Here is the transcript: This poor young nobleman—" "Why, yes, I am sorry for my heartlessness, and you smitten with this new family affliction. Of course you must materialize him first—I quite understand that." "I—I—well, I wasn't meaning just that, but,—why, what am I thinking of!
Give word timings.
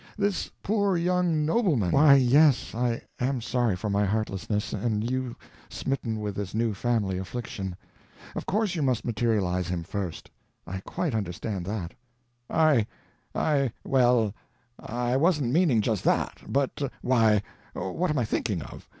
This 0.17 0.49
poor 0.63 0.97
young 0.97 1.45
nobleman—" 1.45 1.91
"Why, 1.91 2.15
yes, 2.15 2.73
I 2.73 3.03
am 3.19 3.39
sorry 3.39 3.75
for 3.75 3.87
my 3.87 4.03
heartlessness, 4.03 4.73
and 4.73 5.07
you 5.07 5.35
smitten 5.69 6.19
with 6.19 6.33
this 6.35 6.55
new 6.55 6.73
family 6.73 7.19
affliction. 7.19 7.75
Of 8.35 8.47
course 8.47 8.73
you 8.73 8.81
must 8.81 9.05
materialize 9.05 9.67
him 9.67 9.83
first—I 9.83 10.79
quite 10.87 11.13
understand 11.13 11.67
that." 11.67 11.91
"I—I—well, 12.49 14.33
I 14.79 15.17
wasn't 15.17 15.51
meaning 15.53 15.81
just 15.81 16.03
that, 16.05 16.41
but,—why, 16.51 17.43
what 17.75 18.09
am 18.09 18.17
I 18.17 18.25
thinking 18.25 18.63
of! 18.63 18.87